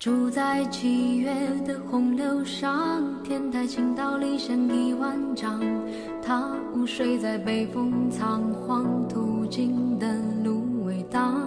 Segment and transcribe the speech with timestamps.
[0.00, 1.30] 住在七月
[1.66, 5.60] 的洪流上，天台倾倒离山一万丈。
[6.22, 10.10] 他午睡在北风仓皇途经的
[10.42, 11.38] 芦苇荡。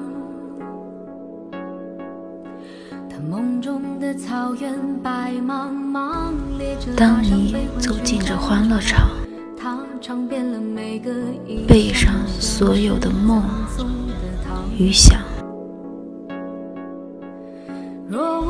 [3.09, 9.09] 他梦中的草原白茫茫，列车当你走进这欢乐场，
[9.57, 11.11] 他尝遍了每个
[11.47, 13.41] 一背上所有的梦
[14.77, 15.19] 与想。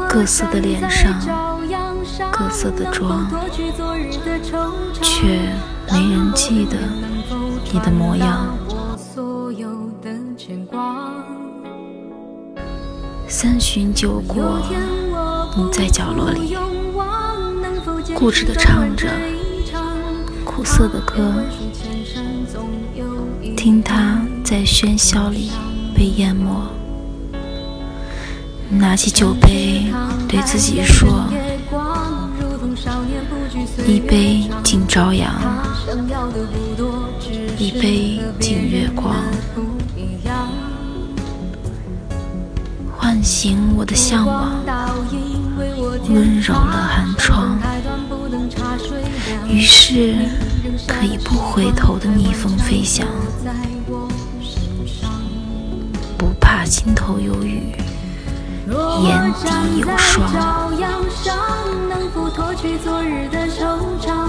[0.09, 1.13] 各色的脸上，
[2.31, 3.29] 各色的妆，
[5.01, 5.39] 却
[5.91, 6.77] 没人记得
[7.71, 8.57] 你的模样。
[13.27, 14.59] 三巡酒过，
[15.55, 16.55] 你在角落里
[18.15, 19.07] 固执地唱着
[20.43, 21.33] 苦涩的歌，
[23.55, 25.51] 听它在喧嚣里
[25.95, 26.82] 被淹没。
[28.79, 29.85] 拿起酒杯，
[30.27, 31.25] 对自己说
[33.87, 35.31] ：“一杯敬朝阳，
[37.57, 39.15] 一杯敬月光，
[42.97, 44.51] 唤醒我的向往，
[46.09, 47.57] 温柔了寒窗。
[49.47, 50.15] 于是，
[50.87, 53.07] 可以不回头的逆风飞翔，
[56.17, 57.75] 不怕心头有雨。”
[58.65, 60.31] 眼底有霜，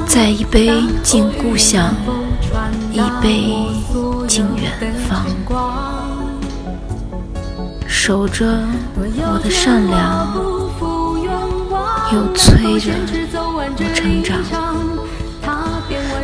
[0.06, 1.94] 再一杯敬故乡，
[2.90, 3.54] 一杯
[4.26, 4.72] 敬远
[5.08, 5.24] 方，
[7.86, 8.44] 守着
[8.96, 10.26] 我的善良，
[12.12, 12.92] 又催着
[13.38, 14.42] 我成长。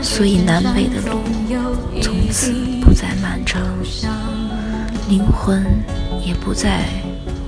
[0.03, 1.21] 所以南北的路
[2.03, 3.63] 从此不再漫长，
[5.09, 5.65] 灵魂
[6.25, 6.89] 也不再。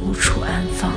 [0.04, 0.92] 无处安放。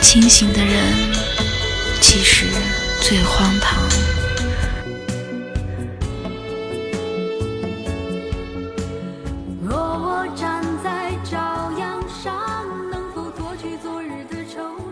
[0.00, 0.74] 清醒的人，
[2.00, 2.46] 其实
[3.00, 3.93] 最荒唐。
[14.54, 14.83] 愁。